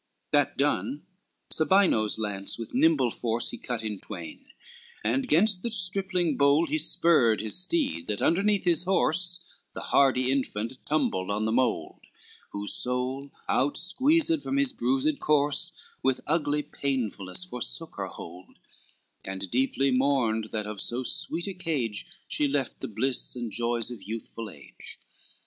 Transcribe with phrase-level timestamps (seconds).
[0.01, 1.03] XXXIII That done,
[1.51, 4.47] Sabino's lance with nimble force He cut in twain,
[5.03, 9.41] and 'gainst the stripling bold He spurred his steed, that underneath his horse
[9.73, 11.99] The hardy infant tumbled on the mould,
[12.49, 15.71] Whose soul, out squeezed from his bruised corpse,
[16.01, 18.57] With ugly painfulness forsook her hold,
[19.23, 23.91] And deeply mourned that of so sweet a cage She left the bliss, and joys
[23.91, 24.97] of youthful age.